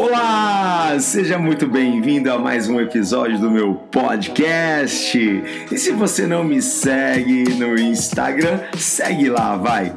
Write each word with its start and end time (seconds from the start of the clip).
Olá, 0.00 0.96
seja 1.00 1.36
muito 1.36 1.66
bem-vindo 1.66 2.30
a 2.30 2.38
mais 2.38 2.68
um 2.68 2.80
episódio 2.80 3.36
do 3.40 3.50
meu 3.50 3.74
podcast. 3.74 5.18
E 5.18 5.76
se 5.76 5.90
você 5.90 6.24
não 6.24 6.44
me 6.44 6.62
segue 6.62 7.52
no 7.54 7.76
Instagram, 7.76 8.60
segue 8.76 9.28
lá, 9.28 9.56
vai, 9.56 9.92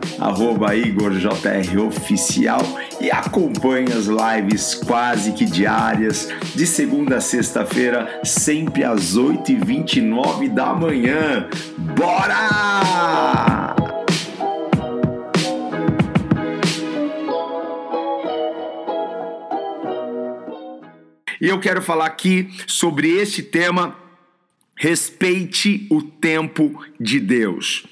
IgorJROficial 0.75 2.63
e 2.99 3.11
acompanhe 3.11 3.93
as 3.93 4.07
lives 4.07 4.73
quase 4.73 5.33
que 5.33 5.45
diárias, 5.45 6.29
de 6.55 6.65
segunda 6.65 7.17
a 7.17 7.21
sexta-feira, 7.21 8.21
sempre 8.23 8.83
às 8.83 9.15
8h29 9.15 10.49
da 10.49 10.73
manhã. 10.73 11.47
Bora! 11.77 13.10
Eu 21.51 21.59
quero 21.59 21.81
falar 21.81 22.05
aqui 22.05 22.49
sobre 22.65 23.09
esse 23.09 23.43
tema: 23.43 23.95
respeite 24.75 25.85
o 25.89 26.01
tempo 26.01 26.83
de 26.99 27.19
Deus. 27.19 27.85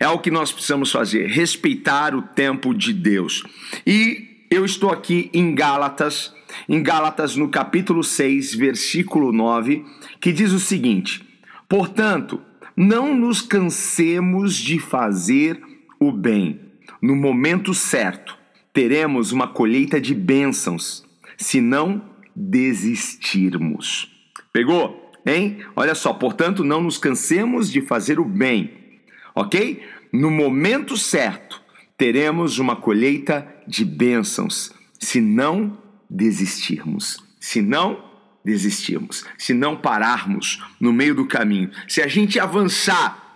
É 0.00 0.08
o 0.08 0.18
que 0.18 0.30
nós 0.30 0.50
precisamos 0.52 0.90
fazer, 0.90 1.28
respeitar 1.28 2.14
o 2.14 2.22
tempo 2.22 2.74
de 2.74 2.92
Deus. 2.92 3.44
E 3.86 4.46
eu 4.50 4.64
estou 4.64 4.90
aqui 4.90 5.30
em 5.32 5.54
Gálatas, 5.54 6.34
em 6.68 6.82
Gálatas 6.82 7.36
no 7.36 7.48
capítulo 7.48 8.02
6, 8.02 8.54
versículo 8.54 9.32
9, 9.32 9.84
que 10.20 10.32
diz 10.32 10.52
o 10.52 10.58
seguinte: 10.58 11.24
Portanto, 11.68 12.42
não 12.76 13.14
nos 13.14 13.40
cansemos 13.40 14.56
de 14.56 14.80
fazer 14.80 15.62
o 16.00 16.10
bem. 16.10 16.60
No 17.00 17.14
momento 17.14 17.72
certo, 17.72 18.36
teremos 18.72 19.30
uma 19.30 19.46
colheita 19.46 20.00
de 20.00 20.14
bênçãos, 20.14 21.04
se 21.36 21.60
não 21.60 22.17
desistirmos. 22.38 24.08
Pegou? 24.52 25.12
Hein? 25.26 25.58
Olha 25.74 25.94
só, 25.94 26.12
portanto, 26.12 26.62
não 26.62 26.80
nos 26.80 26.96
cansemos 26.96 27.70
de 27.70 27.80
fazer 27.80 28.20
o 28.20 28.24
bem, 28.24 29.00
ok? 29.34 29.82
No 30.12 30.30
momento 30.30 30.96
certo, 30.96 31.60
teremos 31.96 32.58
uma 32.58 32.76
colheita 32.76 33.46
de 33.66 33.84
bênçãos, 33.84 34.72
se 34.98 35.20
não 35.20 35.76
desistirmos. 36.08 37.26
Se 37.40 37.60
não 37.62 38.04
desistirmos, 38.44 39.24
se 39.36 39.54
não 39.54 39.76
pararmos 39.76 40.62
no 40.80 40.92
meio 40.92 41.14
do 41.14 41.26
caminho, 41.26 41.70
se 41.86 42.02
a 42.02 42.08
gente 42.08 42.40
avançar, 42.40 43.28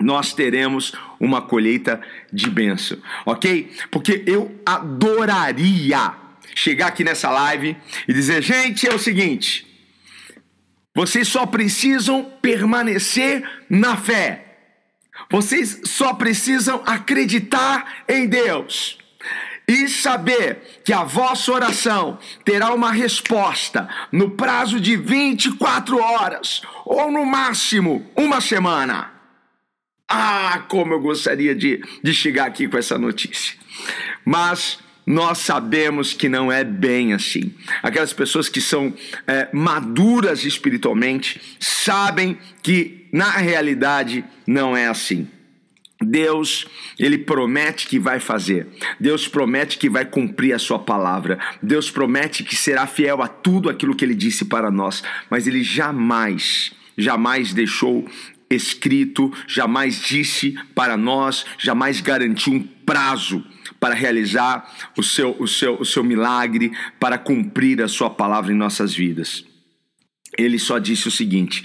nós 0.00 0.32
teremos 0.32 0.92
uma 1.20 1.40
colheita 1.42 2.00
de 2.32 2.50
bênção, 2.50 2.98
ok? 3.24 3.70
Porque 3.90 4.24
eu 4.26 4.58
adoraria 4.64 6.25
chegar 6.56 6.86
aqui 6.88 7.04
nessa 7.04 7.30
live 7.30 7.76
e 8.08 8.12
dizer: 8.12 8.42
gente, 8.42 8.88
é 8.88 8.94
o 8.94 8.98
seguinte, 8.98 9.66
vocês 10.94 11.28
só 11.28 11.44
precisam 11.44 12.24
permanecer 12.40 13.48
na 13.68 13.96
fé, 13.96 14.56
vocês 15.30 15.82
só 15.84 16.14
precisam 16.14 16.82
acreditar 16.86 18.04
em 18.08 18.26
Deus 18.26 18.98
e 19.68 19.88
saber 19.88 20.80
que 20.84 20.92
a 20.92 21.02
vossa 21.04 21.52
oração 21.52 22.18
terá 22.44 22.72
uma 22.72 22.92
resposta 22.92 23.88
no 24.10 24.30
prazo 24.30 24.80
de 24.80 24.96
24 24.96 25.98
horas 25.98 26.62
ou 26.84 27.10
no 27.10 27.26
máximo 27.26 28.08
uma 28.16 28.40
semana. 28.40 29.12
Ah, 30.08 30.64
como 30.68 30.94
eu 30.94 31.00
gostaria 31.00 31.52
de, 31.52 31.82
de 32.00 32.14
chegar 32.14 32.46
aqui 32.46 32.68
com 32.68 32.78
essa 32.78 32.96
notícia. 32.96 33.56
Mas 34.24 34.78
nós 35.06 35.38
sabemos 35.38 36.12
que 36.12 36.28
não 36.28 36.50
é 36.50 36.64
bem 36.64 37.12
assim. 37.12 37.54
Aquelas 37.80 38.12
pessoas 38.12 38.48
que 38.48 38.60
são 38.60 38.92
é, 39.26 39.48
maduras 39.52 40.44
espiritualmente 40.44 41.40
sabem 41.60 42.36
que 42.60 43.06
na 43.12 43.30
realidade 43.30 44.24
não 44.44 44.76
é 44.76 44.88
assim. 44.88 45.28
Deus, 46.02 46.66
ele 46.98 47.16
promete 47.16 47.86
que 47.86 47.98
vai 47.98 48.18
fazer. 48.18 48.66
Deus 48.98 49.28
promete 49.28 49.78
que 49.78 49.88
vai 49.88 50.04
cumprir 50.04 50.52
a 50.52 50.58
sua 50.58 50.78
palavra. 50.78 51.38
Deus 51.62 51.90
promete 51.90 52.42
que 52.42 52.56
será 52.56 52.86
fiel 52.86 53.22
a 53.22 53.28
tudo 53.28 53.70
aquilo 53.70 53.94
que 53.94 54.04
ele 54.04 54.14
disse 54.14 54.44
para 54.44 54.70
nós, 54.70 55.02
mas 55.30 55.46
ele 55.46 55.62
jamais, 55.62 56.72
jamais 56.98 57.54
deixou 57.54 58.06
escrito, 58.50 59.32
jamais 59.46 60.00
disse 60.02 60.54
para 60.74 60.96
nós, 60.96 61.46
jamais 61.58 62.00
garantiu 62.00 62.52
um 62.52 62.62
prazo 62.62 63.44
para 63.78 63.94
realizar 63.94 64.92
o 64.96 65.02
seu, 65.02 65.36
o 65.38 65.46
seu, 65.46 65.80
o 65.80 65.84
seu 65.84 66.02
milagre, 66.02 66.72
para 66.98 67.18
cumprir 67.18 67.82
a 67.82 67.88
sua 67.88 68.10
palavra 68.10 68.52
em 68.52 68.56
nossas 68.56 68.94
vidas. 68.94 69.44
Ele 70.36 70.58
só 70.58 70.78
disse 70.78 71.08
o 71.08 71.10
seguinte: 71.10 71.64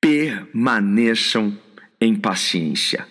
permaneçam 0.00 1.56
em 2.00 2.14
paciência. 2.14 3.06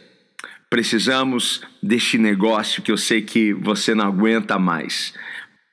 Precisamos 0.69 1.61
deste 1.81 2.17
negócio 2.17 2.81
que 2.83 2.91
eu 2.91 2.97
sei 2.97 3.21
que 3.21 3.53
você 3.53 3.95
não 3.95 4.05
aguenta 4.05 4.59
mais. 4.59 5.13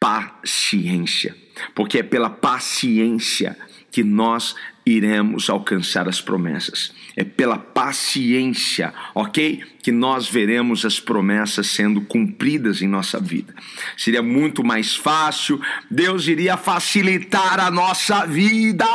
Paciência. 0.00 1.36
Porque 1.74 1.98
é 1.98 2.02
pela 2.02 2.30
paciência 2.30 3.56
que 3.90 4.02
nós 4.02 4.54
iremos 4.86 5.50
alcançar 5.50 6.08
as 6.08 6.20
promessas. 6.20 6.92
É 7.16 7.24
pela 7.24 7.58
paciência, 7.58 8.94
ok? 9.14 9.60
Que 9.82 9.90
nós 9.90 10.28
veremos 10.28 10.84
as 10.84 11.00
promessas 11.00 11.66
sendo 11.66 12.00
cumpridas 12.02 12.80
em 12.80 12.86
nossa 12.86 13.18
vida. 13.18 13.52
Seria 13.96 14.22
muito 14.22 14.62
mais 14.62 14.94
fácil, 14.94 15.60
Deus 15.90 16.28
iria 16.28 16.56
facilitar 16.56 17.58
a 17.58 17.68
nossa 17.70 18.26
vida. 18.26 18.86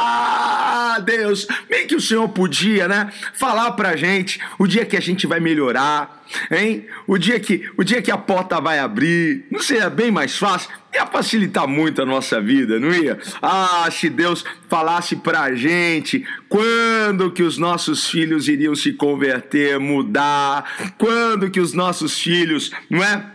Deus, 1.03 1.45
bem 1.69 1.85
que 1.85 1.95
o 1.95 2.01
Senhor 2.01 2.29
podia, 2.29 2.87
né? 2.87 3.11
Falar 3.33 3.71
pra 3.71 3.97
gente 3.97 4.39
o 4.57 4.67
dia 4.67 4.85
que 4.85 4.95
a 4.95 5.01
gente 5.01 5.27
vai 5.27 5.41
melhorar, 5.41 6.23
hein? 6.49 6.85
O 7.05 7.17
dia 7.17 7.39
que, 7.39 7.69
o 7.75 7.83
dia 7.83 8.01
que 8.01 8.11
a 8.11 8.17
porta 8.17 8.61
vai 8.61 8.79
abrir, 8.79 9.45
não 9.51 9.59
seria 9.59 9.89
bem 9.89 10.09
mais 10.09 10.37
fácil? 10.37 10.69
Ia 10.93 11.05
facilitar 11.07 11.67
muito 11.67 12.01
a 12.01 12.05
nossa 12.05 12.41
vida, 12.41 12.79
não 12.79 12.93
ia? 12.93 13.17
Ah, 13.41 13.87
se 13.91 14.09
Deus 14.09 14.43
falasse 14.69 15.15
pra 15.15 15.53
gente 15.55 16.25
quando 16.49 17.31
que 17.31 17.43
os 17.43 17.57
nossos 17.57 18.09
filhos 18.09 18.47
iriam 18.47 18.75
se 18.75 18.93
converter, 18.93 19.79
mudar, 19.79 20.93
quando 20.97 21.49
que 21.49 21.59
os 21.59 21.73
nossos 21.73 22.19
filhos, 22.19 22.71
não 22.89 23.03
é? 23.03 23.25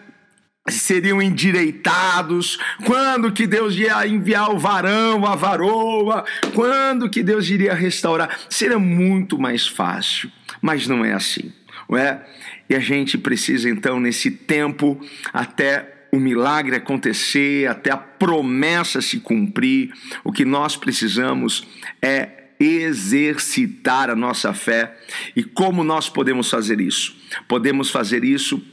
seriam 0.69 1.23
endireitados, 1.23 2.59
quando 2.85 3.33
que 3.33 3.47
Deus 3.47 3.77
ia 3.77 4.07
enviar 4.07 4.51
o 4.51 4.59
varão, 4.59 5.25
a 5.25 5.37
varoa, 5.37 6.25
quando 6.55 7.09
que 7.09 7.23
Deus 7.23 7.49
iria 7.49 7.73
restaurar, 7.73 8.37
seria 8.51 8.79
muito 8.79 9.39
mais 9.39 9.67
fácil, 9.67 10.31
mas 10.61 10.89
não 10.89 11.05
é 11.05 11.13
assim, 11.13 11.53
não 11.89 11.97
é? 11.97 12.21
E 12.69 12.75
a 12.75 12.81
gente 12.81 13.17
precisa 13.17 13.71
então 13.71 14.01
nesse 14.01 14.29
tempo 14.29 15.01
até 15.33 15.96
o 16.17 16.21
milagre 16.21 16.77
acontecer, 16.77 17.69
até 17.69 17.91
a 17.91 17.97
promessa 17.97 19.03
se 19.03 19.21
cumprir, 19.21 19.93
o 20.25 20.33
que 20.33 20.47
nós 20.47 20.75
precisamos 20.75 21.67
é 22.01 22.55
exercitar 22.59 24.09
a 24.09 24.17
nossa 24.17 24.55
fé. 24.55 24.97
E 25.37 25.45
como 25.45 25.85
nós 25.85 26.09
podemos 26.09 26.49
fazer 26.49 26.81
isso? 26.81 27.15
Podemos 27.47 27.91
fazer 27.91 28.25
isso 28.25 28.65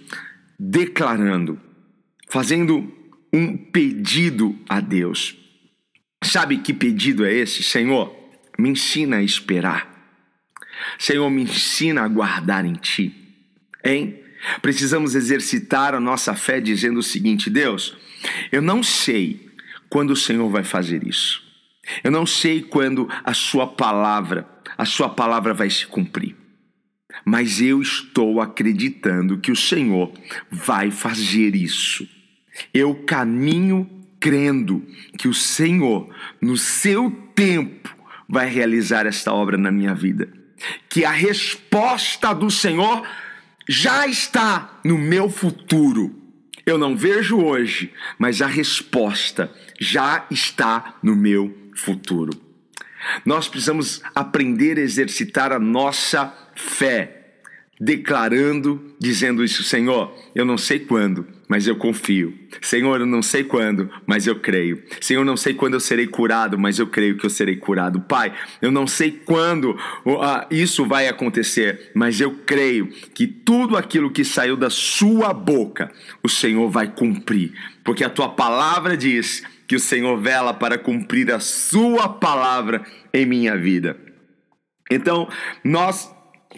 declarando, 0.58 1.60
fazendo 2.30 2.90
um 3.34 3.58
pedido 3.58 4.58
a 4.70 4.80
Deus. 4.80 5.36
Sabe 6.24 6.60
que 6.60 6.74
pedido 6.74 7.26
é 7.26 7.34
esse? 7.34 7.62
Senhor, 7.62 8.16
me 8.58 8.70
ensina 8.70 9.18
a 9.18 9.24
esperar. 9.24 9.92
Senhor, 10.98 11.30
me 11.30 11.44
ensina 11.44 12.04
a 12.04 12.08
guardar 12.08 12.64
em 12.64 12.74
ti. 12.74 13.14
Hein? 13.84 14.23
Precisamos 14.62 15.16
exercitar 15.16 15.94
a 15.94 16.00
nossa 16.00 16.36
fé 16.36 16.60
dizendo 16.60 17.00
o 17.00 17.04
seguinte: 17.04 17.50
Deus, 17.50 17.96
eu 18.52 18.62
não 18.62 18.84
sei 18.84 19.50
quando 19.90 20.12
o 20.12 20.16
Senhor 20.16 20.50
vai 20.50 20.64
fazer 20.64 21.08
isso. 21.08 21.42
Eu 22.04 22.12
não 22.12 22.26
sei 22.26 22.62
quando 22.62 23.10
a 23.24 23.34
sua 23.34 23.68
palavra, 23.68 24.48
a 24.78 24.86
sua 24.86 25.10
palavra 25.10 25.54
vai 25.54 25.70
se 25.70 25.86
cumprir. 25.86 26.36
Mas 27.26 27.62
eu 27.62 27.82
estou 27.82 28.42
acreditando 28.42 29.38
que 29.38 29.52
o 29.52 29.56
Senhor 29.56 30.12
vai 30.50 30.90
fazer 30.90 31.56
isso. 31.56 32.08
Eu 32.74 32.96
caminho 32.96 33.90
crendo 34.20 34.84
que 35.18 35.28
o 35.28 35.34
Senhor, 35.34 36.10
no 36.42 36.58
seu 36.58 37.12
tempo, 37.36 37.96
vai 38.28 38.50
realizar 38.50 39.06
esta 39.06 39.34
obra 39.34 39.58
na 39.58 39.72
minha 39.72 39.94
vida. 39.94 40.32
Que 40.90 41.04
a 41.04 41.12
resposta 41.12 42.34
do 42.34 42.50
Senhor 42.50 43.06
já 43.68 44.08
está 44.08 44.80
no 44.84 44.98
meu 44.98 45.30
futuro. 45.30 46.20
Eu 46.66 46.78
não 46.78 46.96
vejo 46.96 47.42
hoje, 47.42 47.92
mas 48.18 48.42
a 48.42 48.48
resposta 48.48 49.52
já 49.80 50.26
está 50.32 50.96
no 51.04 51.16
meu 51.16 51.56
futuro. 51.76 52.32
Nós 53.26 53.48
precisamos 53.48 54.02
aprender 54.16 54.78
a 54.78 54.82
exercitar 54.82 55.52
a 55.52 55.60
nossa 55.60 56.34
fé, 56.56 57.23
declarando, 57.84 58.96
dizendo 58.98 59.44
isso, 59.44 59.62
Senhor, 59.62 60.16
eu 60.34 60.46
não 60.46 60.58
sei 60.58 60.80
quando, 60.80 61.28
mas 61.50 61.68
eu 61.68 61.76
confio. 61.76 62.34
Senhor, 62.62 63.02
eu 63.02 63.06
não 63.06 63.22
sei 63.22 63.44
quando, 63.44 63.90
mas 64.08 64.26
eu 64.26 64.40
creio. 64.40 64.82
Senhor, 65.02 65.20
eu 65.20 65.26
não 65.26 65.36
sei 65.36 65.54
quando 65.54 65.74
eu 65.74 65.82
serei 65.82 66.08
curado, 66.08 66.58
mas 66.58 66.80
eu 66.80 66.88
creio 66.88 67.18
que 67.18 67.26
eu 67.26 67.30
serei 67.30 67.58
curado. 67.58 68.00
Pai, 68.00 68.34
eu 68.62 68.72
não 68.72 68.88
sei 68.88 69.12
quando 69.12 69.78
isso 70.50 70.86
vai 70.86 71.10
acontecer, 71.10 71.92
mas 71.94 72.22
eu 72.22 72.32
creio 72.46 72.88
que 73.14 73.28
tudo 73.28 73.76
aquilo 73.76 74.12
que 74.12 74.24
saiu 74.24 74.56
da 74.56 74.70
sua 74.70 75.34
boca, 75.34 75.92
o 76.24 76.30
Senhor 76.30 76.70
vai 76.70 76.88
cumprir, 76.88 77.52
porque 77.84 78.06
a 78.06 78.10
tua 78.10 78.30
palavra 78.30 78.96
diz 78.96 79.44
que 79.68 79.76
o 79.76 79.80
Senhor 79.80 80.18
vela 80.22 80.54
para 80.54 80.78
cumprir 80.78 81.30
a 81.34 81.40
sua 81.42 82.08
palavra 82.08 82.82
em 83.14 83.26
minha 83.26 83.58
vida. 83.58 83.98
Então, 84.90 85.28
nós 85.64 86.13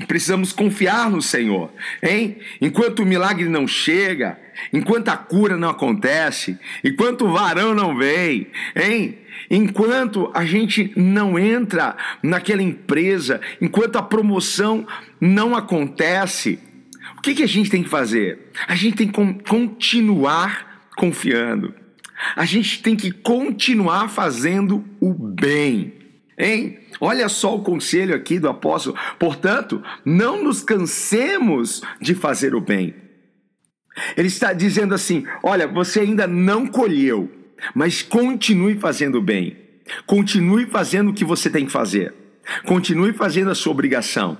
Precisamos 0.07 0.51
confiar 0.51 1.09
no 1.09 1.21
Senhor, 1.21 1.71
hein? 2.03 2.37
Enquanto 2.59 2.99
o 2.99 3.05
milagre 3.05 3.47
não 3.47 3.65
chega, 3.65 4.37
enquanto 4.73 5.07
a 5.07 5.15
cura 5.15 5.55
não 5.55 5.69
acontece, 5.69 6.59
enquanto 6.83 7.25
o 7.25 7.31
varão 7.31 7.73
não 7.73 7.97
vem, 7.97 8.47
hein? 8.75 9.19
Enquanto 9.49 10.29
a 10.33 10.43
gente 10.43 10.91
não 10.97 11.39
entra 11.39 11.95
naquela 12.21 12.61
empresa, 12.61 13.39
enquanto 13.61 13.95
a 13.95 14.03
promoção 14.03 14.85
não 15.19 15.55
acontece, 15.55 16.59
o 17.17 17.21
que, 17.21 17.33
que 17.33 17.43
a 17.43 17.47
gente 17.47 17.69
tem 17.69 17.83
que 17.83 17.89
fazer? 17.89 18.51
A 18.67 18.75
gente 18.75 18.97
tem 18.97 19.07
que 19.07 19.43
continuar 19.43 20.89
confiando. 20.97 21.73
A 22.35 22.45
gente 22.45 22.81
tem 22.81 22.95
que 22.95 23.11
continuar 23.11 24.09
fazendo 24.09 24.83
o 24.99 25.13
bem, 25.13 25.93
hein? 26.37 26.79
Olha 26.99 27.27
só 27.29 27.55
o 27.55 27.63
conselho 27.63 28.15
aqui 28.15 28.39
do 28.39 28.49
apóstolo. 28.49 28.97
Portanto, 29.19 29.83
não 30.03 30.43
nos 30.43 30.61
cansemos 30.61 31.81
de 31.99 32.15
fazer 32.15 32.55
o 32.55 32.61
bem. 32.61 32.95
Ele 34.17 34.27
está 34.27 34.53
dizendo 34.53 34.93
assim: 34.93 35.25
olha, 35.43 35.67
você 35.67 36.01
ainda 36.01 36.27
não 36.27 36.67
colheu, 36.67 37.31
mas 37.73 38.01
continue 38.01 38.77
fazendo 38.77 39.19
o 39.19 39.21
bem. 39.21 39.57
Continue 40.05 40.65
fazendo 40.65 41.11
o 41.11 41.13
que 41.13 41.23
você 41.23 41.49
tem 41.49 41.65
que 41.65 41.71
fazer. 41.71 42.13
Continue 42.65 43.13
fazendo 43.13 43.51
a 43.51 43.55
sua 43.55 43.71
obrigação. 43.71 44.37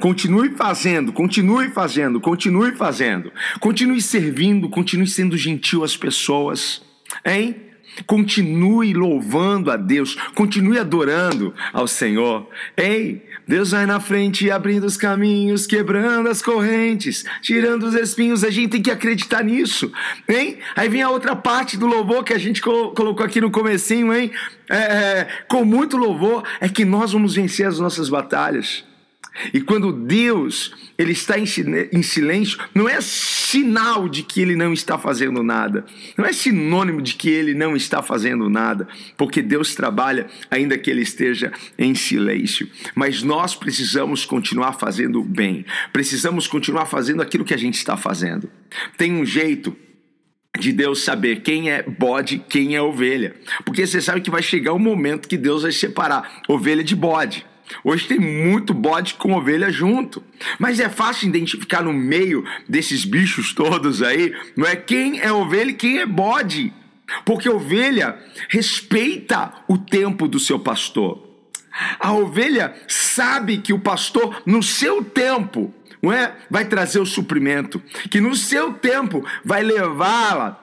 Continue 0.00 0.50
fazendo, 0.56 1.12
continue 1.12 1.68
fazendo, 1.68 2.20
continue 2.20 2.74
fazendo. 2.74 3.30
Continue 3.60 4.00
servindo, 4.00 4.68
continue 4.68 5.06
sendo 5.06 5.36
gentil 5.36 5.84
às 5.84 5.96
pessoas. 5.96 6.82
Hein? 7.24 7.56
Continue 8.04 8.92
louvando 8.92 9.70
a 9.70 9.76
Deus, 9.76 10.16
continue 10.34 10.78
adorando 10.78 11.54
ao 11.72 11.86
Senhor. 11.86 12.48
Ei, 12.76 13.24
Deus 13.46 13.70
vai 13.70 13.86
na 13.86 14.00
frente 14.00 14.50
abrindo 14.50 14.84
os 14.84 14.96
caminhos, 14.96 15.66
quebrando 15.66 16.28
as 16.28 16.42
correntes, 16.42 17.24
tirando 17.40 17.84
os 17.84 17.94
espinhos. 17.94 18.42
A 18.42 18.50
gente 18.50 18.70
tem 18.70 18.82
que 18.82 18.90
acreditar 18.90 19.44
nisso, 19.44 19.92
hein? 20.28 20.58
Aí 20.74 20.88
vem 20.88 21.02
a 21.02 21.10
outra 21.10 21.36
parte 21.36 21.76
do 21.76 21.86
louvor 21.86 22.24
que 22.24 22.32
a 22.32 22.38
gente 22.38 22.60
colocou 22.60 23.24
aqui 23.24 23.40
no 23.40 23.50
comecinho, 23.50 24.12
hein? 24.12 24.30
É, 24.68 24.76
é, 24.76 25.28
com 25.48 25.64
muito 25.64 25.96
louvor 25.96 26.42
é 26.60 26.68
que 26.68 26.84
nós 26.84 27.12
vamos 27.12 27.34
vencer 27.34 27.66
as 27.66 27.78
nossas 27.78 28.08
batalhas. 28.08 28.84
E 29.52 29.60
quando 29.60 29.92
Deus 29.92 30.72
ele 30.98 31.12
está 31.12 31.38
em 31.38 31.44
silêncio, 31.46 32.58
não 32.74 32.88
é 32.88 33.00
sinal 33.00 34.08
de 34.08 34.22
que 34.22 34.40
ele 34.40 34.56
não 34.56 34.72
está 34.72 34.98
fazendo 34.98 35.42
nada, 35.42 35.84
não 36.16 36.24
é 36.24 36.32
sinônimo 36.32 37.02
de 37.02 37.14
que 37.14 37.28
ele 37.28 37.54
não 37.54 37.76
está 37.76 38.00
fazendo 38.02 38.48
nada, 38.48 38.88
porque 39.16 39.42
Deus 39.42 39.74
trabalha 39.74 40.26
ainda 40.50 40.78
que 40.78 40.90
ele 40.90 41.02
esteja 41.02 41.52
em 41.78 41.94
silêncio. 41.94 42.68
Mas 42.94 43.22
nós 43.22 43.54
precisamos 43.54 44.24
continuar 44.24 44.72
fazendo 44.72 45.22
bem, 45.22 45.66
precisamos 45.92 46.46
continuar 46.46 46.86
fazendo 46.86 47.20
aquilo 47.20 47.44
que 47.44 47.54
a 47.54 47.58
gente 47.58 47.74
está 47.74 47.96
fazendo. 47.96 48.48
Tem 48.96 49.12
um 49.12 49.24
jeito 49.24 49.76
de 50.58 50.72
Deus 50.72 51.02
saber 51.02 51.42
quem 51.42 51.70
é 51.70 51.82
bode, 51.82 52.42
quem 52.48 52.74
é 52.74 52.80
ovelha, 52.80 53.36
porque 53.66 53.86
você 53.86 54.00
sabe 54.00 54.22
que 54.22 54.30
vai 54.30 54.42
chegar 54.42 54.72
um 54.72 54.78
momento 54.78 55.28
que 55.28 55.36
Deus 55.36 55.62
vai 55.62 55.72
separar 55.72 56.42
ovelha 56.48 56.82
de 56.82 56.96
bode. 56.96 57.44
Hoje 57.82 58.06
tem 58.06 58.18
muito 58.18 58.72
bode 58.72 59.14
com 59.14 59.32
ovelha 59.32 59.70
junto. 59.70 60.22
Mas 60.58 60.80
é 60.80 60.88
fácil 60.88 61.28
identificar 61.28 61.82
no 61.82 61.92
meio 61.92 62.44
desses 62.68 63.04
bichos 63.04 63.52
todos 63.52 64.02
aí, 64.02 64.34
não 64.56 64.66
é 64.66 64.76
quem 64.76 65.20
é 65.20 65.32
ovelha 65.32 65.70
e 65.70 65.74
quem 65.74 65.98
é 65.98 66.06
bode. 66.06 66.72
Porque 67.24 67.48
ovelha 67.48 68.18
respeita 68.48 69.52
o 69.68 69.78
tempo 69.78 70.26
do 70.26 70.40
seu 70.40 70.58
pastor. 70.58 71.24
A 72.00 72.12
ovelha 72.12 72.74
sabe 72.88 73.58
que 73.58 73.72
o 73.72 73.78
pastor, 73.78 74.42
no 74.46 74.62
seu 74.62 75.04
tempo, 75.04 75.72
não 76.02 76.12
é, 76.12 76.34
vai 76.50 76.64
trazer 76.64 77.00
o 77.00 77.06
suprimento, 77.06 77.82
que 78.10 78.20
no 78.20 78.34
seu 78.34 78.72
tempo 78.72 79.24
vai 79.44 79.62
levá-la 79.62 80.62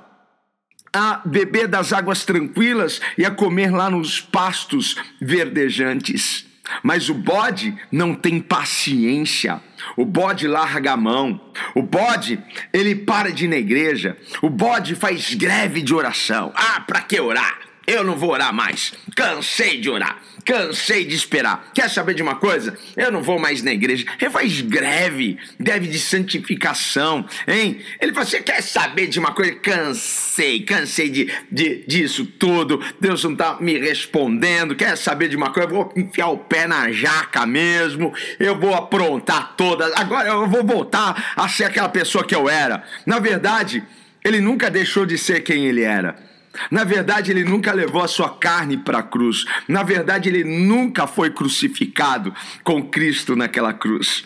a 0.91 1.21
beber 1.25 1.67
das 1.67 1.91
águas 1.91 2.23
tranquilas 2.23 3.01
e 3.17 3.25
a 3.25 3.31
comer 3.31 3.71
lá 3.71 3.89
nos 3.89 4.21
pastos 4.21 4.95
verdejantes. 5.19 6.45
Mas 6.81 7.09
o 7.09 7.13
bode 7.13 7.75
não 7.91 8.15
tem 8.15 8.39
paciência. 8.39 9.61
O 9.97 10.05
bode 10.05 10.47
larga 10.47 10.93
a 10.93 10.97
mão. 10.97 11.39
O 11.75 11.81
bode, 11.81 12.39
ele 12.71 12.95
para 12.95 13.31
de 13.31 13.45
ir 13.45 13.49
na 13.49 13.57
igreja. 13.57 14.17
O 14.41 14.49
bode 14.49 14.95
faz 14.95 15.33
greve 15.33 15.81
de 15.81 15.93
oração. 15.93 16.53
Ah, 16.55 16.81
para 16.81 17.01
que 17.01 17.19
orar? 17.19 17.62
Eu 17.85 18.03
não 18.03 18.15
vou 18.15 18.31
orar 18.31 18.53
mais. 18.53 18.93
Cansei 19.15 19.79
de 19.79 19.89
orar. 19.89 20.21
Cansei 20.45 21.05
de 21.05 21.15
esperar. 21.15 21.71
Quer 21.73 21.89
saber 21.89 22.13
de 22.13 22.21
uma 22.21 22.35
coisa? 22.35 22.77
Eu 22.95 23.11
não 23.11 23.21
vou 23.21 23.39
mais 23.39 23.61
na 23.61 23.71
igreja. 23.71 24.05
Ele 24.19 24.29
faz 24.29 24.61
greve, 24.61 25.37
greve 25.59 25.87
de 25.87 25.99
santificação, 25.99 27.25
hein? 27.47 27.79
Ele 28.01 28.13
fala: 28.13 28.25
Você 28.25 28.41
quer 28.41 28.61
saber 28.61 29.07
de 29.07 29.19
uma 29.19 29.33
coisa? 29.33 29.55
Cansei, 29.55 30.61
cansei 30.61 31.09
de, 31.09 31.31
de, 31.51 31.83
disso 31.85 32.25
tudo. 32.25 32.81
Deus 32.99 33.23
não 33.23 33.35
tá 33.35 33.57
me 33.59 33.77
respondendo. 33.77 34.75
Quer 34.75 34.97
saber 34.97 35.29
de 35.29 35.35
uma 35.35 35.51
coisa? 35.51 35.69
Eu 35.69 35.75
vou 35.75 35.93
enfiar 35.95 36.27
o 36.27 36.37
pé 36.37 36.67
na 36.67 36.91
jaca 36.91 37.45
mesmo. 37.45 38.13
Eu 38.39 38.57
vou 38.57 38.73
aprontar 38.73 39.55
todas. 39.55 39.93
Agora 39.93 40.29
eu 40.29 40.47
vou 40.47 40.63
voltar 40.63 41.33
a 41.35 41.47
ser 41.47 41.65
aquela 41.65 41.89
pessoa 41.89 42.25
que 42.25 42.35
eu 42.35 42.49
era. 42.49 42.83
Na 43.05 43.19
verdade, 43.19 43.83
ele 44.23 44.39
nunca 44.39 44.69
deixou 44.69 45.05
de 45.05 45.17
ser 45.17 45.41
quem 45.41 45.65
ele 45.65 45.83
era. 45.83 46.32
Na 46.69 46.83
verdade, 46.83 47.31
ele 47.31 47.43
nunca 47.43 47.73
levou 47.73 48.03
a 48.03 48.07
sua 48.07 48.29
carne 48.37 48.77
para 48.77 48.99
a 48.99 49.03
cruz. 49.03 49.45
Na 49.67 49.83
verdade, 49.83 50.29
ele 50.29 50.43
nunca 50.43 51.07
foi 51.07 51.29
crucificado 51.29 52.33
com 52.63 52.83
Cristo 52.89 53.35
naquela 53.35 53.73
cruz. 53.73 54.25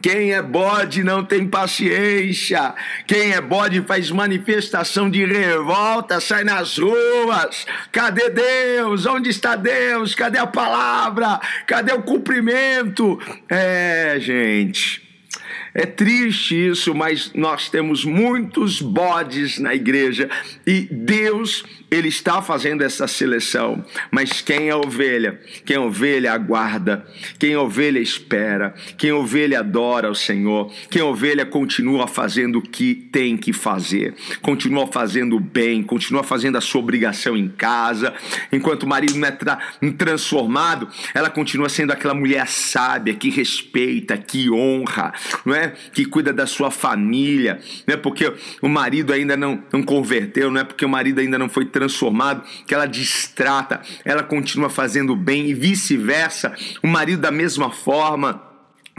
Quem 0.00 0.32
é 0.32 0.40
bode 0.40 1.02
não 1.02 1.24
tem 1.24 1.48
paciência. 1.48 2.74
Quem 3.08 3.32
é 3.32 3.40
bode 3.40 3.82
faz 3.82 4.10
manifestação 4.10 5.10
de 5.10 5.24
revolta, 5.24 6.20
sai 6.20 6.44
nas 6.44 6.78
ruas. 6.78 7.66
Cadê 7.90 8.30
Deus? 8.30 9.04
Onde 9.04 9.30
está 9.30 9.56
Deus? 9.56 10.14
Cadê 10.14 10.38
a 10.38 10.46
palavra? 10.46 11.40
Cadê 11.66 11.92
o 11.92 12.02
cumprimento? 12.02 13.18
É, 13.48 14.16
gente. 14.20 15.09
É 15.72 15.86
triste 15.86 16.54
isso, 16.54 16.94
mas 16.94 17.32
nós 17.34 17.68
temos 17.68 18.04
muitos 18.04 18.80
bodes 18.80 19.58
na 19.58 19.74
igreja 19.74 20.28
e 20.66 20.80
Deus 20.90 21.64
ele 21.90 22.08
está 22.08 22.40
fazendo 22.40 22.82
essa 22.82 23.08
seleção, 23.08 23.84
mas 24.12 24.40
quem 24.40 24.68
é 24.68 24.76
ovelha? 24.76 25.40
Quem 25.64 25.76
é 25.76 25.80
ovelha 25.80 26.32
aguarda, 26.32 27.04
quem 27.38 27.52
é 27.52 27.58
ovelha 27.58 27.98
espera, 27.98 28.74
quem 28.96 29.10
é 29.10 29.14
ovelha 29.14 29.58
adora 29.58 30.08
o 30.08 30.14
Senhor, 30.14 30.72
quem 30.88 31.02
é 31.02 31.04
ovelha 31.04 31.44
continua 31.44 32.06
fazendo 32.06 32.60
o 32.60 32.62
que 32.62 32.94
tem 32.94 33.36
que 33.36 33.52
fazer, 33.52 34.14
continua 34.40 34.86
fazendo 34.86 35.36
o 35.36 35.40
bem, 35.40 35.82
continua 35.82 36.22
fazendo 36.22 36.56
a 36.56 36.60
sua 36.60 36.80
obrigação 36.80 37.36
em 37.36 37.48
casa, 37.48 38.14
enquanto 38.52 38.84
o 38.84 38.88
marido 38.88 39.16
não 39.18 39.26
é 39.26 39.32
tra 39.32 39.58
transformado, 39.98 40.88
ela 41.12 41.28
continua 41.28 41.68
sendo 41.68 41.92
aquela 41.92 42.14
mulher 42.14 42.46
sábia 42.46 43.14
que 43.14 43.30
respeita, 43.30 44.16
que 44.16 44.48
honra, 44.48 45.12
não 45.44 45.54
é? 45.54 45.59
Que 45.92 46.04
cuida 46.04 46.32
da 46.32 46.46
sua 46.46 46.70
família, 46.70 47.60
não 47.86 47.94
é 47.94 47.96
porque 47.96 48.32
o 48.60 48.68
marido 48.68 49.12
ainda 49.12 49.36
não, 49.36 49.62
não 49.72 49.82
converteu, 49.82 50.50
não 50.50 50.60
é 50.60 50.64
porque 50.64 50.84
o 50.84 50.88
marido 50.88 51.20
ainda 51.20 51.38
não 51.38 51.48
foi 51.48 51.64
transformado, 51.64 52.42
que 52.66 52.74
ela 52.74 52.86
distrata, 52.86 53.80
ela 54.04 54.22
continua 54.22 54.68
fazendo 54.68 55.14
bem 55.14 55.48
e 55.48 55.54
vice-versa, 55.54 56.54
o 56.82 56.86
marido 56.86 57.20
da 57.20 57.30
mesma 57.30 57.70
forma 57.70 58.49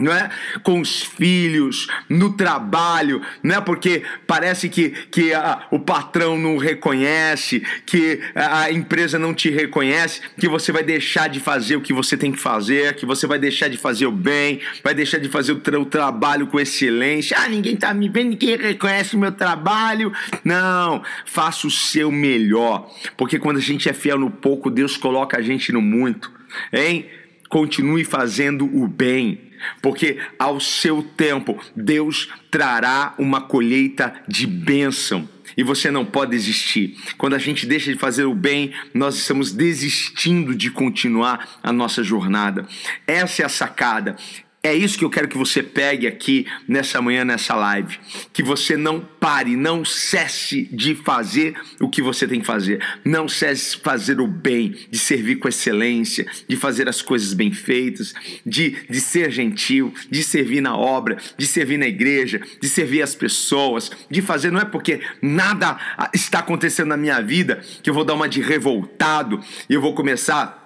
não 0.01 0.12
é? 0.12 0.29
Com 0.63 0.81
os 0.81 1.03
filhos, 1.03 1.88
no 2.10 2.34
trabalho, 2.34 3.22
não 3.43 3.55
é? 3.55 3.62
Porque 3.62 4.03
parece 4.25 4.67
que, 4.67 4.89
que 4.89 5.34
a, 5.34 5.67
o 5.72 5.79
patrão 5.79 6.38
não 6.38 6.58
reconhece, 6.58 7.62
que 7.86 8.20
a 8.36 8.72
empresa 8.72 9.20
não 9.20 9.34
te 9.34 9.50
reconhece, 9.50 10.22
que 10.39 10.48
você 10.48 10.72
vai 10.72 10.84
deixar 10.84 11.27
de 11.27 11.39
fazer 11.39 11.75
o 11.75 11.81
que 11.81 11.93
você 11.93 12.17
tem 12.17 12.31
que 12.31 12.39
fazer, 12.39 12.96
que 12.96 13.05
você 13.05 13.27
vai 13.27 13.39
deixar 13.39 13.67
de 13.67 13.77
fazer 13.77 14.08
o 14.08 14.12
bem, 14.12 14.60
vai 14.84 14.93
deixar 14.93 15.20
de 15.20 15.29
fazer 15.29 15.53
o, 15.53 15.60
tra 15.60 15.79
o 15.79 15.86
trabalho 15.86 16.48
com 16.48 16.60
excelência. 16.60 17.38
Ah, 17.38 17.48
ninguém 17.48 17.75
tá 17.75 17.93
me 17.93 18.10
vendo, 18.10 18.31
ninguém 18.31 18.58
reconhece 18.58 19.15
o 19.15 19.20
meu 19.20 19.31
trabalho. 19.31 20.12
Não, 20.43 21.03
faça 21.25 21.67
o 21.67 21.72
seu 21.72 22.12
melhor, 22.12 22.91
porque 23.15 23.38
quando 23.38 23.58
a 23.58 23.62
gente 23.62 23.88
é 23.88 23.93
fiel 23.93 24.17
no 24.17 24.31
pouco, 24.31 24.70
Deus 24.70 24.98
coloca 24.98 25.38
a 25.38 25.41
gente 25.41 25.72
no 25.72 25.81
muito, 25.81 26.31
hein? 26.74 27.05
Continue 27.50 28.05
fazendo 28.05 28.65
o 28.65 28.88
bem 28.88 29.50
porque 29.82 30.18
ao 30.38 30.60
seu 30.60 31.01
tempo 31.01 31.60
Deus 31.75 32.30
trará 32.50 33.13
uma 33.18 33.41
colheita 33.41 34.13
de 34.27 34.46
bênção. 34.46 35.27
E 35.58 35.63
você 35.63 35.91
não 35.91 36.06
pode 36.06 36.32
desistir. 36.32 36.98
Quando 37.18 37.34
a 37.34 37.39
gente 37.39 37.65
deixa 37.65 37.91
de 37.91 38.00
fazer 38.00 38.24
o 38.24 38.34
bem, 38.34 38.74
nós 38.94 39.15
estamos 39.15 39.51
desistindo 39.51 40.56
de 40.56 40.72
continuar 40.72 41.60
a 41.62 41.74
nossa 41.74 42.03
jornada. 42.03 42.65
Essa 43.06 43.41
é 43.41 43.46
a 43.46 43.50
sacada. 43.50 44.15
É 44.63 44.75
isso 44.75 44.96
que 44.96 45.03
eu 45.03 45.10
quero 45.10 45.27
que 45.27 45.38
você 45.38 45.63
pegue 45.63 46.06
aqui 46.06 46.46
nessa 46.68 47.01
manhã, 47.01 47.25
nessa 47.25 47.56
live. 47.56 47.98
Que 48.32 48.44
você 48.44 48.77
não 48.77 49.00
pare, 49.00 49.56
não 49.56 49.84
cesse 49.84 50.70
de 50.72 50.94
fazer 50.94 51.56
o 51.80 51.89
que 51.89 52.00
você 52.00 52.27
tem 52.27 52.39
que 52.39 52.46
fazer. 52.46 52.80
Não 53.03 53.27
cesse 53.27 53.75
de 53.75 53.82
fazer 53.82 54.22
o 54.22 54.27
bem, 54.27 54.75
de 54.91 55.00
servir 55.00 55.38
com 55.38 55.48
excelência, 55.48 56.27
de 56.48 56.56
fazer 56.56 56.88
as 56.88 57.01
coisas 57.01 57.34
bem 57.34 57.51
feitas, 57.51 58.13
de, 58.46 58.77
de 58.88 59.01
ser 59.01 59.32
gentil, 59.32 59.91
de 60.12 60.24
servir 60.24 60.62
na 60.62 60.77
obra, 60.77 61.18
de 61.36 61.48
servir 61.48 61.77
na 61.77 61.88
igreja, 61.88 62.39
de 62.62 62.70
servir 62.70 63.01
as 63.01 63.15
pessoas, 63.15 63.89
de 64.12 64.22
fazer. 64.22 64.51
Não 64.51 64.62
é 64.62 64.65
porque 64.65 65.01
nada 65.24 65.75
está 66.13 66.38
acontecendo 66.38 66.89
na 66.89 66.98
minha 66.98 67.20
vida 67.20 67.62
que 67.82 67.89
eu 67.89 67.96
vou 67.96 68.06
dar 68.06 68.13
uma 68.13 68.30
de 68.30 68.41
revoltado 68.41 69.39
e 69.68 69.74
eu 69.74 69.82
vou 69.82 69.96
começar 69.96 70.61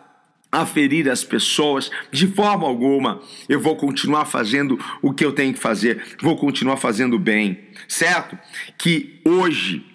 a 0.55 0.65
ferir 0.65 1.09
as 1.09 1.24
pessoas 1.24 1.91
de 2.12 2.27
forma 2.27 2.65
alguma. 2.65 3.21
Eu 3.50 3.59
vou 3.59 3.75
continuar 3.75 4.25
fazendo 4.25 4.79
o 5.01 5.13
que 5.13 5.25
eu 5.25 5.33
tenho 5.33 5.53
que 5.53 5.59
fazer, 5.59 6.01
vou 6.21 6.38
continuar 6.38 6.77
fazendo 6.77 7.19
bem, 7.19 7.59
certo? 7.88 8.38
Que 8.77 9.21
hoje, 9.25 9.85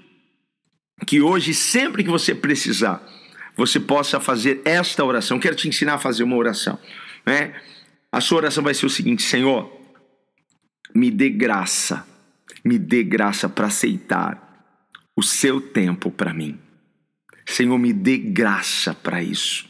que 1.07 1.21
hoje, 1.21 1.55
sempre 1.55 2.05
que 2.05 2.11
você 2.11 2.35
precisar, 2.35 3.03
você 3.57 3.81
possa 3.81 4.21
fazer 4.21 4.61
esta 4.65 5.03
oração. 5.05 5.39
Quero 5.39 5.57
te 5.57 5.67
ensinar 5.67 5.95
a 5.95 5.99
fazer 5.99 6.25
uma 6.25 6.37
oração, 6.37 6.79
né? 7.25 7.55
A 8.13 8.21
sua 8.21 8.39
oração 8.39 8.63
vai 8.63 8.75
ser 8.75 8.85
o 8.85 8.91
seguinte: 8.91 9.23
Senhor, 9.23 9.71
me 10.95 11.11
dê 11.11 11.31
graça, 11.31 12.07
me 12.63 12.79
dê 12.79 13.03
graça 13.03 13.49
para 13.49 13.69
aceitar 13.69 14.51
o 15.17 15.23
seu 15.23 15.61
tempo 15.61 16.11
para 16.11 16.35
mim. 16.35 16.59
Senhor, 17.47 17.79
me 17.79 17.93
dê 17.93 18.19
graça 18.19 18.93
para 18.93 19.23
isso. 19.23 19.70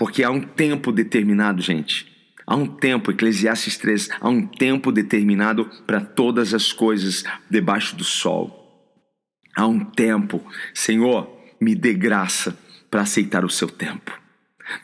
Porque 0.00 0.24
há 0.24 0.30
um 0.30 0.40
tempo 0.40 0.90
determinado, 0.90 1.60
gente. 1.60 2.10
Há 2.46 2.56
um 2.56 2.66
tempo, 2.66 3.10
Eclesiastes 3.10 3.76
3, 3.76 4.08
há 4.18 4.30
um 4.30 4.46
tempo 4.46 4.90
determinado 4.90 5.70
para 5.86 6.00
todas 6.00 6.54
as 6.54 6.72
coisas 6.72 7.22
debaixo 7.50 7.94
do 7.96 8.02
sol. 8.02 8.96
Há 9.54 9.66
um 9.66 9.84
tempo, 9.84 10.42
Senhor, 10.72 11.30
me 11.60 11.74
dê 11.74 11.92
graça 11.92 12.58
para 12.90 13.02
aceitar 13.02 13.44
o 13.44 13.50
seu 13.50 13.68
tempo. 13.68 14.18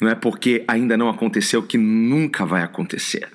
Não 0.03 0.11
é 0.11 0.15
porque 0.15 0.63
ainda 0.69 0.99
não 0.99 1.09
aconteceu 1.09 1.63
que 1.63 1.79
nunca 1.79 2.45
vai 2.45 2.63
acontecer. 2.63 3.27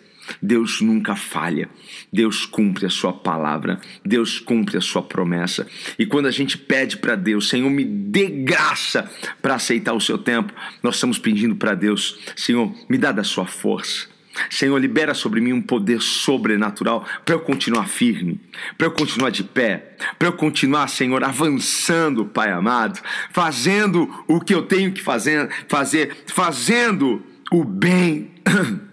Deus 0.41 0.81
nunca 0.81 1.15
falha. 1.15 1.69
Deus 2.11 2.45
cumpre 2.45 2.85
a 2.85 2.89
sua 2.89 3.13
palavra. 3.13 3.79
Deus 4.05 4.39
cumpre 4.39 4.77
a 4.77 4.81
sua 4.81 5.01
promessa. 5.01 5.67
E 5.97 6.05
quando 6.05 6.27
a 6.27 6.31
gente 6.31 6.57
pede 6.57 6.97
para 6.97 7.15
Deus, 7.15 7.49
Senhor, 7.49 7.69
me 7.69 7.83
dê 7.83 8.27
graça 8.27 9.09
para 9.41 9.55
aceitar 9.55 9.93
o 9.93 10.01
seu 10.01 10.17
tempo, 10.17 10.53
nós 10.83 10.95
estamos 10.95 11.17
pedindo 11.17 11.55
para 11.55 11.75
Deus, 11.75 12.19
Senhor, 12.35 12.73
me 12.89 12.97
dá 12.97 13.11
da 13.11 13.23
sua 13.23 13.45
força. 13.45 14.11
Senhor, 14.49 14.77
libera 14.77 15.13
sobre 15.13 15.41
mim 15.41 15.53
um 15.53 15.61
poder 15.61 16.01
sobrenatural 16.01 17.05
para 17.25 17.35
eu 17.35 17.39
continuar 17.39 17.87
firme, 17.87 18.39
para 18.77 18.87
eu 18.87 18.91
continuar 18.91 19.29
de 19.29 19.43
pé, 19.43 19.95
para 20.17 20.27
eu 20.29 20.33
continuar, 20.33 20.87
Senhor, 20.87 21.23
avançando, 21.23 22.25
Pai 22.25 22.51
amado, 22.51 22.99
fazendo 23.31 24.09
o 24.27 24.39
que 24.39 24.53
eu 24.53 24.63
tenho 24.63 24.91
que 24.91 25.01
fazer, 25.01 25.49
fazer 25.67 26.23
fazendo 26.27 27.21
o 27.51 27.63
bem. 27.63 28.31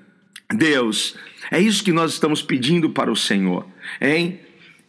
Deus, 0.55 1.15
é 1.51 1.61
isso 1.61 1.85
que 1.85 1.93
nós 1.93 2.13
estamos 2.13 2.43
pedindo 2.43 2.91
para 2.91 3.13
o 3.13 3.17
Senhor, 3.17 3.67
hein? 4.01 4.41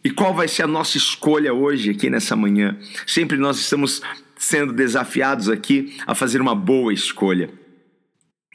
E 0.02 0.10
qual 0.10 0.34
vai 0.34 0.48
ser 0.48 0.62
a 0.62 0.66
nossa 0.66 0.96
escolha 0.96 1.52
hoje, 1.52 1.90
aqui 1.90 2.08
nessa 2.08 2.34
manhã? 2.34 2.78
Sempre 3.06 3.36
nós 3.36 3.58
estamos 3.58 4.00
sendo 4.36 4.72
desafiados 4.72 5.50
aqui 5.50 5.98
a 6.06 6.14
fazer 6.14 6.40
uma 6.40 6.54
boa 6.54 6.94
escolha. 6.94 7.50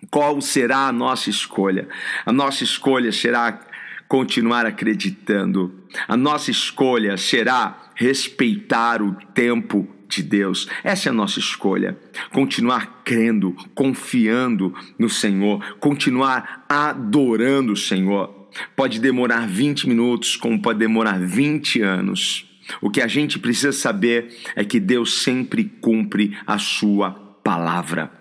Qual 0.10 0.42
será 0.42 0.88
a 0.88 0.92
nossa 0.92 1.30
escolha? 1.30 1.88
A 2.26 2.32
nossa 2.32 2.64
escolha 2.64 3.12
será 3.12 3.62
continuar 4.08 4.66
acreditando. 4.66 5.84
A 6.08 6.18
nossa 6.18 6.50
escolha 6.50 7.18
será 7.18 7.92
respeitar 7.96 9.04
o 9.04 9.14
tempo 9.34 9.95
de 10.08 10.24
Deus. 10.24 10.68
Essa 10.84 11.10
é 11.10 11.12
a 11.12 11.14
nossa 11.14 11.40
escolha. 11.40 11.98
Continuar 12.32 13.04
crendo, 13.04 13.56
confiando 13.74 14.74
no 14.98 15.10
Senhor, 15.10 15.64
continuar 15.80 16.66
adorando 16.70 17.74
o 17.74 17.78
Senhor. 17.78 18.50
Pode 18.76 19.00
demorar 19.00 19.48
20 19.48 19.88
minutos, 19.88 20.36
como 20.36 20.62
pode 20.62 20.80
demorar 20.80 21.20
20 21.20 21.82
anos. 21.82 22.50
O 22.82 22.90
que 22.90 23.02
a 23.02 23.08
gente 23.08 23.38
precisa 23.38 23.72
saber 23.72 24.36
é 24.56 24.64
que 24.64 24.80
Deus 24.80 25.22
sempre 25.22 25.66
cumpre 25.66 26.36
a 26.48 26.58
sua 26.58 27.12
palavra. 27.44 28.12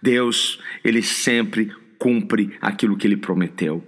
Deus, 0.00 0.60
ele 0.84 1.02
sempre 1.02 1.70
cumpre 1.98 2.56
aquilo 2.60 2.96
que 2.96 3.06
ele 3.06 3.16
prometeu. 3.16 3.86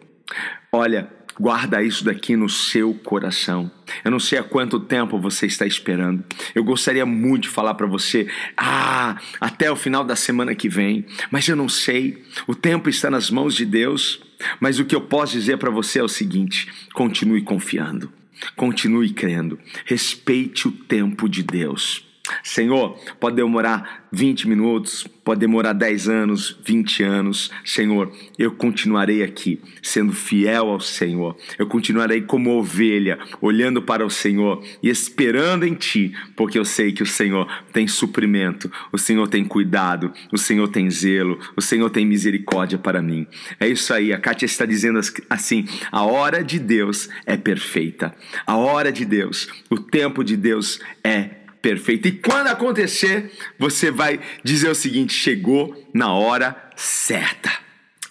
Olha, 0.72 1.10
Guarda 1.38 1.82
isso 1.82 2.04
daqui 2.04 2.36
no 2.36 2.48
seu 2.48 2.94
coração. 2.94 3.70
Eu 4.04 4.10
não 4.10 4.20
sei 4.20 4.38
há 4.38 4.42
quanto 4.42 4.78
tempo 4.78 5.18
você 5.18 5.46
está 5.46 5.66
esperando. 5.66 6.22
Eu 6.54 6.62
gostaria 6.62 7.04
muito 7.04 7.44
de 7.44 7.48
falar 7.48 7.74
para 7.74 7.86
você, 7.86 8.28
ah, 8.56 9.16
até 9.40 9.70
o 9.70 9.76
final 9.76 10.04
da 10.04 10.14
semana 10.14 10.54
que 10.54 10.68
vem, 10.68 11.04
mas 11.30 11.48
eu 11.48 11.56
não 11.56 11.68
sei. 11.68 12.22
O 12.46 12.54
tempo 12.54 12.88
está 12.88 13.10
nas 13.10 13.30
mãos 13.30 13.54
de 13.54 13.64
Deus. 13.64 14.20
Mas 14.60 14.78
o 14.78 14.84
que 14.84 14.94
eu 14.94 15.00
posso 15.00 15.32
dizer 15.32 15.58
para 15.58 15.70
você 15.70 15.98
é 15.98 16.02
o 16.02 16.08
seguinte: 16.08 16.68
continue 16.92 17.42
confiando, 17.42 18.12
continue 18.56 19.10
crendo, 19.10 19.58
respeite 19.84 20.68
o 20.68 20.72
tempo 20.72 21.28
de 21.28 21.42
Deus. 21.42 22.04
Senhor, 22.43 22.99
pode 23.21 23.37
demorar 23.37 24.07
20 24.11 24.49
minutos, 24.49 25.07
pode 25.23 25.40
demorar 25.40 25.75
10 25.75 26.09
anos, 26.09 26.59
20 26.64 27.02
anos. 27.02 27.50
Senhor, 27.62 28.11
eu 28.38 28.52
continuarei 28.52 29.23
aqui, 29.23 29.61
sendo 29.83 30.12
fiel 30.12 30.69
ao 30.69 30.81
Senhor. 30.81 31.37
Eu 31.59 31.66
continuarei 31.66 32.23
como 32.23 32.57
ovelha, 32.57 33.19
olhando 33.43 33.83
para 33.83 34.07
o 34.07 34.11
Senhor 34.11 34.64
e 34.83 34.88
esperando 34.88 35.66
em 35.66 35.75
Ti, 35.75 36.14
porque 36.35 36.59
eu 36.59 36.64
sei 36.64 36.93
que 36.93 37.02
o 37.02 37.07
Senhor 37.07 37.47
tem 37.75 37.87
suprimento, 37.87 38.73
o 38.90 38.97
Senhor 38.97 39.28
tem 39.28 39.45
cuidado, 39.45 40.11
o 40.33 40.38
Senhor 40.38 40.69
tem 40.69 40.90
zelo, 40.90 41.38
o 41.54 41.61
Senhor 41.61 41.90
tem 41.90 42.07
misericórdia 42.07 42.78
para 42.78 43.02
mim. 43.02 43.26
É 43.61 43.69
isso 43.69 43.93
aí, 43.93 44.14
a 44.14 44.19
Kátia 44.19 44.47
está 44.47 44.64
dizendo 44.64 44.99
assim: 45.28 45.66
a 45.93 46.04
hora 46.04 46.43
de 46.43 46.59
Deus 46.59 47.09
é 47.26 47.37
perfeita, 47.37 48.14
a 48.47 48.57
hora 48.57 48.90
de 48.90 49.04
Deus, 49.04 49.47
o 49.69 49.78
tempo 49.78 50.25
de 50.25 50.38
Deus 50.38 50.81
é 51.02 51.21
perfeito 51.21 51.43
perfeito. 51.64 52.09
E 52.09 52.12
quando 52.12 52.49
acontecer, 52.49 53.33
você 53.59 53.90
vai 53.90 54.21
dizer 54.42 54.68
o 54.68 54.75
seguinte: 54.75 55.14
chegou 55.14 55.75
na 55.94 56.12
hora 56.12 56.54
certa. 56.76 57.50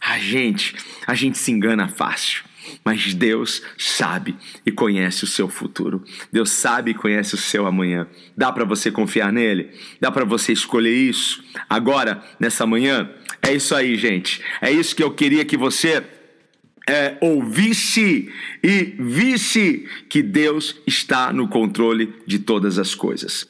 A 0.01 0.17
gente, 0.17 0.75
a 1.05 1.13
gente 1.13 1.37
se 1.37 1.51
engana 1.51 1.87
fácil. 1.87 2.43
Mas 2.83 3.13
Deus 3.13 3.61
sabe 3.77 4.35
e 4.65 4.71
conhece 4.71 5.23
o 5.23 5.27
seu 5.27 5.47
futuro. 5.47 6.03
Deus 6.31 6.49
sabe 6.49 6.91
e 6.91 6.93
conhece 6.93 7.35
o 7.35 7.37
seu 7.37 7.67
amanhã. 7.67 8.07
Dá 8.35 8.51
para 8.51 8.65
você 8.65 8.89
confiar 8.89 9.31
nele? 9.31 9.69
Dá 10.01 10.09
para 10.09 10.25
você 10.25 10.51
escolher 10.51 10.95
isso? 10.95 11.43
Agora, 11.69 12.23
nessa 12.39 12.65
manhã, 12.65 13.09
é 13.41 13.53
isso 13.53 13.75
aí, 13.75 13.95
gente. 13.95 14.41
É 14.61 14.71
isso 14.71 14.95
que 14.95 15.03
eu 15.03 15.11
queria 15.11 15.45
que 15.45 15.57
você 15.57 16.03
é, 16.87 17.17
ouvisse 17.21 18.29
e 18.61 18.95
visse 18.99 19.87
que 20.09 20.21
Deus 20.21 20.75
está 20.85 21.31
no 21.31 21.47
controle 21.47 22.13
de 22.25 22.39
todas 22.39 22.77
as 22.77 22.93
coisas. 22.93 23.47